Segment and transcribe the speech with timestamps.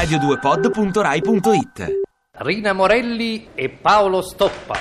[0.00, 2.00] radio2pod.rai.it
[2.38, 4.78] Rina Morelli e Paolo Stoppa.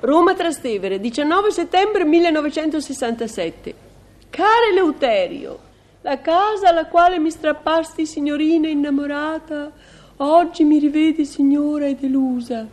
[0.00, 3.75] Roma Trastevere, 19 settembre 1967.
[4.36, 5.58] Care Leuterio,
[6.02, 9.72] la casa alla quale mi strappasti signorina innamorata,
[10.18, 12.68] oggi mi rivede signora e delusa.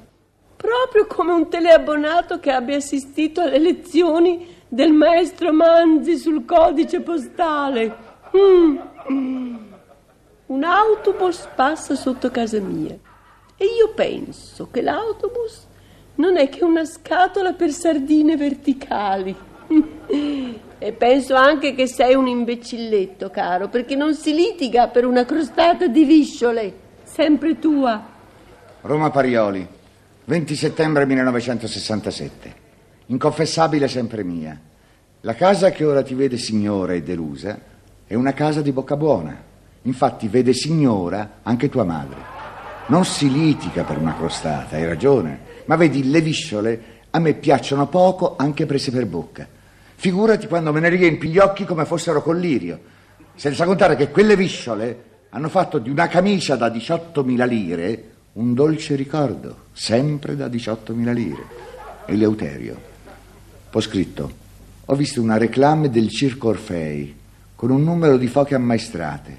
[0.57, 7.95] Proprio come un teleabbonato che abbia assistito alle lezioni del maestro Manzi sul codice postale.
[8.35, 8.77] Mm.
[10.47, 12.97] Un autobus passa sotto casa mia
[13.55, 15.65] e io penso che l'autobus
[16.15, 19.33] non è che una scatola per sardine verticali.
[20.83, 25.87] e penso anche che sei un imbecilletto, caro, perché non si litiga per una crostata
[25.87, 28.05] di visciole, sempre tua.
[28.81, 29.65] Roma Parioli,
[30.25, 32.53] 20 settembre 1967.
[33.05, 34.59] Inconfessabile sempre mia.
[35.21, 37.57] La casa che ora ti vede signora e delusa
[38.05, 39.41] è una casa di bocca buona.
[39.83, 42.17] Infatti vede signora anche tua madre.
[42.87, 45.39] Non si litiga per una crostata, hai ragione.
[45.63, 49.61] Ma vedi, le visciole a me piacciono poco anche prese per bocca.
[50.03, 52.77] Figurati quando me ne riempi gli occhi come fossero collirio.
[53.35, 58.95] Senza contare che quelle visciole hanno fatto di una camicia da 18.000 lire un dolce
[58.95, 61.43] ricordo, sempre da 18.000 lire.
[62.07, 62.81] Eleuterio.
[63.71, 64.31] Ho scritto,
[64.83, 67.15] ho visto una reclame del Circo Orfei
[67.55, 69.37] con un numero di foche ammaestrate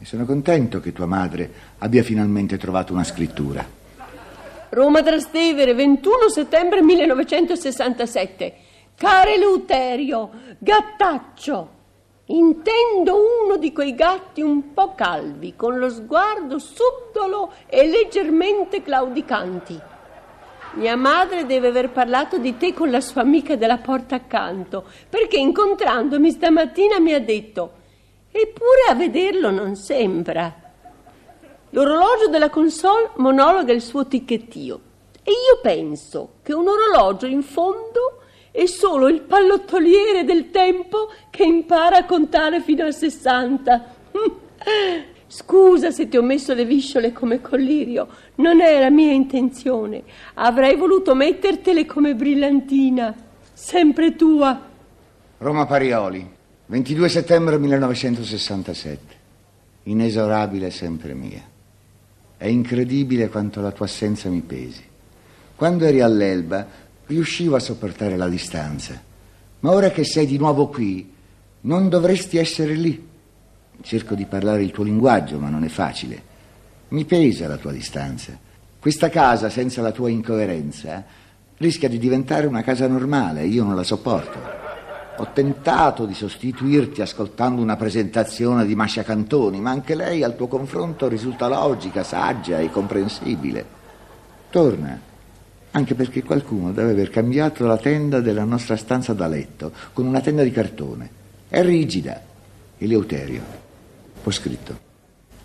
[0.00, 1.48] e sono contento che tua madre
[1.78, 3.64] abbia finalmente trovato una scrittura.
[4.70, 8.63] Roma Trastevere, 21 settembre 1967.
[8.96, 11.68] Care Eleuterio, gattaccio.
[12.26, 19.78] Intendo uno di quei gatti un po' calvi, con lo sguardo subdolo e leggermente claudicanti.
[20.74, 25.38] Mia madre deve aver parlato di te con la sua amica della porta accanto, perché
[25.38, 27.72] incontrandomi stamattina mi ha detto:
[28.30, 30.54] Eppure a vederlo non sembra.
[31.70, 34.80] L'orologio della console monologa il suo ticchettio
[35.24, 38.20] e io penso che un orologio in fondo
[38.54, 43.94] è solo il pallottoliere del tempo che impara a contare fino a 60.
[45.26, 48.06] Scusa se ti ho messo le visciole come collirio,
[48.36, 50.04] non era mia intenzione.
[50.34, 53.12] Avrei voluto mettertele come brillantina,
[53.52, 54.70] sempre tua.
[55.38, 56.24] Roma Parioli,
[56.66, 59.00] 22 settembre 1967.
[59.82, 61.42] Inesorabile sempre mia.
[62.36, 64.92] È incredibile quanto la tua assenza mi pesi.
[65.56, 69.00] Quando eri all'Elba riuscivo a sopportare la distanza,
[69.60, 71.12] ma ora che sei di nuovo qui,
[71.62, 73.08] non dovresti essere lì.
[73.80, 76.22] Cerco di parlare il tuo linguaggio, ma non è facile.
[76.88, 78.38] Mi pesa la tua distanza.
[78.78, 81.04] Questa casa, senza la tua incoerenza,
[81.56, 84.38] rischia di diventare una casa normale, io non la sopporto.
[85.16, 90.48] Ho tentato di sostituirti ascoltando una presentazione di Mascia Cantoni, ma anche lei al tuo
[90.48, 93.64] confronto risulta logica, saggia e comprensibile.
[94.50, 95.00] Torna,
[95.76, 100.20] anche perché qualcuno deve aver cambiato la tenda della nostra stanza da letto con una
[100.20, 101.10] tenda di cartone.
[101.48, 102.20] È rigida.
[102.78, 103.42] Eleuterio.
[104.22, 104.78] Ho scritto.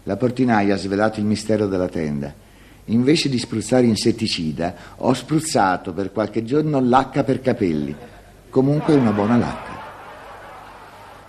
[0.03, 2.33] La portinaia ha svelato il mistero della tenda.
[2.85, 7.95] Invece di spruzzare insetticida, ho spruzzato per qualche giorno lacca per capelli
[8.49, 9.77] Comunque una buona lacca.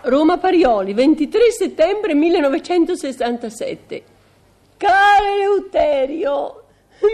[0.02, 4.02] Roma Parioli, 23 settembre 1967.
[4.78, 6.62] Caro Eleuterio,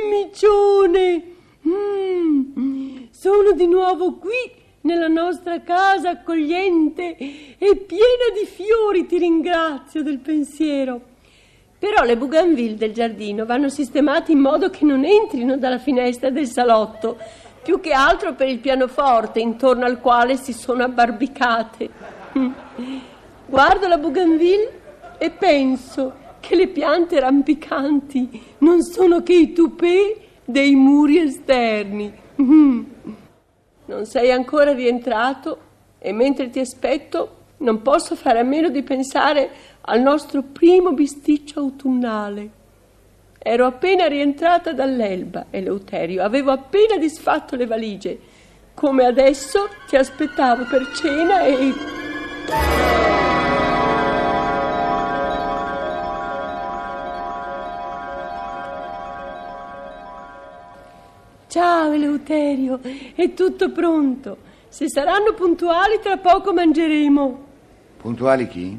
[0.08, 1.35] micione,
[1.66, 7.16] mm, sono di nuovo qui nella nostra casa accogliente
[7.58, 11.14] e piena di fiori, ti ringrazio del pensiero.
[11.78, 16.46] Però le bougainville del giardino vanno sistemate in modo che non entrino dalla finestra del
[16.46, 17.18] salotto
[17.66, 21.90] più che altro per il pianoforte intorno al quale si sono abbarbicate.
[23.44, 24.80] Guardo la bougainville
[25.18, 32.12] e penso che le piante rampicanti non sono che i toupet dei muri esterni.
[32.36, 35.58] Non sei ancora rientrato
[35.98, 39.50] e mentre ti aspetto non posso fare a meno di pensare
[39.82, 42.50] al nostro primo bisticcio autunnale.
[43.38, 48.18] Ero appena rientrata dall'Elba, Eleuterio, avevo appena disfatto le valigie.
[48.74, 53.05] Come adesso ti aspettavo per cena e...
[61.56, 62.78] Ciao Eleuterio,
[63.14, 64.36] è tutto pronto.
[64.68, 67.44] Se saranno puntuali tra poco mangeremo.
[67.96, 68.78] Puntuali chi?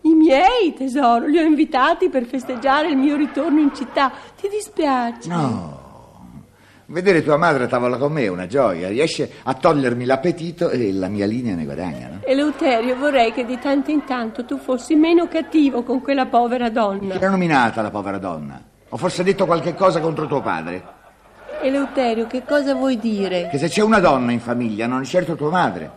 [0.00, 4.10] I miei, tesoro, li ho invitati per festeggiare il mio ritorno in città.
[4.40, 5.28] Ti dispiace?
[5.28, 6.34] No.
[6.86, 8.88] Vedere tua madre a tavola con me è una gioia.
[8.88, 12.18] Riesce a togliermi l'appetito e la mia linea ne guadagna, no?
[12.24, 17.14] Eleuterio, vorrei che di tanto in tanto tu fossi meno cattivo con quella povera donna.
[17.14, 18.60] Chi l'ha nominata la povera donna?
[18.88, 20.95] Ho forse detto qualche cosa contro tuo padre?
[21.62, 23.48] Eleuterio, che cosa vuoi dire?
[23.50, 25.90] Che se c'è una donna in famiglia, non è certo tua madre.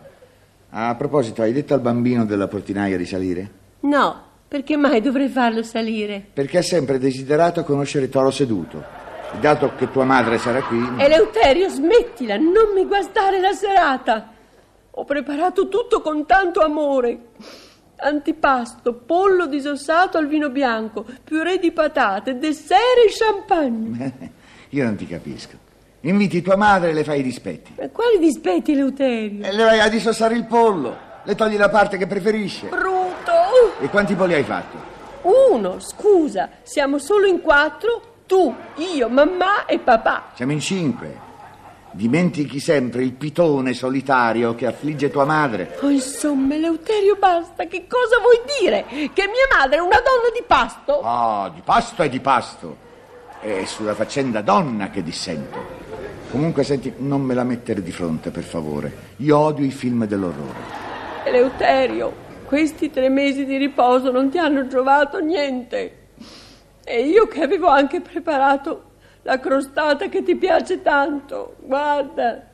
[0.70, 3.50] A proposito, hai detto al bambino della portinaia di salire?
[3.80, 6.24] No, perché mai dovrei farlo salire?
[6.32, 8.82] Perché ha sempre desiderato conoscere Toro seduto.
[9.40, 10.78] Dato che tua madre sarà qui.
[10.98, 14.32] Eleuterio, smettila, non mi guastare la serata.
[14.90, 17.18] Ho preparato tutto con tanto amore.
[17.96, 24.32] Antipasto, pollo disossato al vino bianco, purè di patate, dessert e champagne.
[24.70, 25.68] Io non ti capisco.
[26.02, 27.74] Inviti tua madre e le fai i dispetti.
[27.78, 29.44] Ma quali dispetti, Eleuterio?
[29.44, 30.96] E le vai a disossare il pollo.
[31.24, 32.68] Le togli la parte che preferisce.
[32.68, 33.78] Bruto!
[33.80, 34.78] E quanti polli hai fatto?
[35.22, 38.54] Uno, scusa, siamo solo in quattro, tu,
[38.94, 40.30] io, mamma e papà.
[40.34, 41.28] Siamo in cinque.
[41.90, 45.76] Dimentichi sempre il pitone solitario che affligge tua madre.
[45.82, 47.66] Oh, insomma, Eleuterio, basta.
[47.66, 48.84] Che cosa vuoi dire?
[49.12, 51.00] Che mia madre è una donna di pasto?
[51.02, 52.88] Ah, di pasto è di pasto.
[53.40, 55.58] È sulla faccenda donna che dissento.
[56.30, 58.92] Comunque, senti, non me la mettere di fronte, per favore.
[59.16, 60.58] Io odio i film dell'orrore.
[61.24, 62.12] Eleuterio,
[62.44, 66.08] questi tre mesi di riposo non ti hanno giovato niente.
[66.84, 68.90] E io che avevo anche preparato
[69.22, 71.56] la crostata che ti piace tanto.
[71.60, 72.46] Guarda.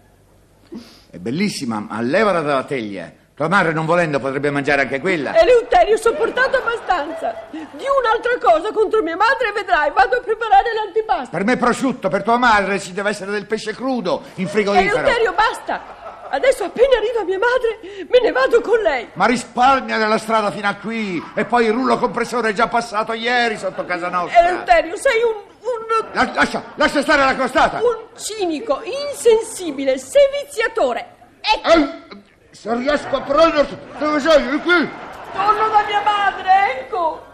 [1.10, 3.12] È bellissima, ma levala dalla teglia.
[3.36, 5.38] Tua madre, non volendo, potrebbe mangiare anche quella.
[5.38, 7.34] Eleuterio, ho sopportato abbastanza.
[7.50, 9.90] Di un'altra cosa contro mia madre, vedrai.
[9.92, 11.28] Vado a preparare l'antipasto.
[11.36, 15.00] Per me prosciutto, per tua madre ci deve essere del pesce crudo in frigorifero.
[15.00, 16.28] Eleuterio, basta.
[16.30, 19.10] Adesso appena arriva mia madre, me ne vado con lei.
[19.12, 21.22] Ma risparmia nella strada fino a qui.
[21.34, 24.40] E poi il rullo compressore è già passato ieri sotto casa nostra.
[24.48, 25.34] Eleuterio, sei un...
[25.60, 26.06] un...
[26.14, 27.80] La- lascia, lascia stare la crostata.
[27.82, 28.80] un cinico,
[29.10, 31.06] insensibile, seviziatore.
[31.40, 32.24] Ecco, Eh,
[32.56, 34.48] se riesco a prenderti, dove sei?
[34.48, 34.88] È qui.
[35.32, 36.48] torno da mia madre,
[36.80, 37.24] ecco.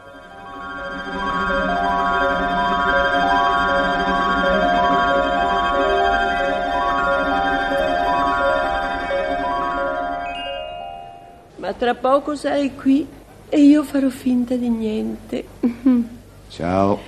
[11.56, 13.06] Ma tra poco sarai qui
[13.48, 15.44] e io farò finta di niente.
[16.50, 16.98] Ciao.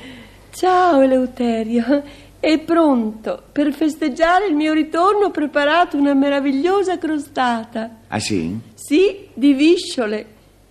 [0.52, 2.04] Ciao Eleuterio,
[2.44, 3.42] è pronto.
[3.50, 8.00] Per festeggiare il mio ritorno ho preparato una meravigliosa crostata.
[8.08, 8.56] Ah sì?
[8.74, 10.26] Sì, di visciole.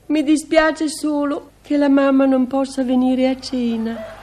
[0.08, 4.23] Mi dispiace solo che la mamma non possa venire a cena.